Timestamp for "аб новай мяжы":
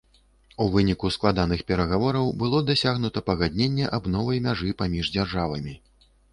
4.01-4.77